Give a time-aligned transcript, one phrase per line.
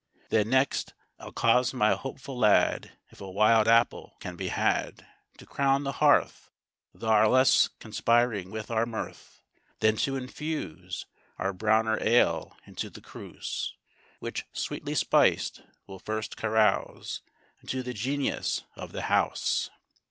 [0.29, 5.05] Then next I'Il cause my hopeful lad, If a wild apple can be had,
[5.37, 6.49] To crown the hearth;
[6.93, 9.41] Lar thus conspiring with our mirth;
[9.79, 11.05] Then to infuse
[11.37, 13.75] Our browner ale into the cruse;
[14.17, 17.21] Which, sweetly spiced, we'll first carouse
[17.59, 19.69] Unto the Genius of the house.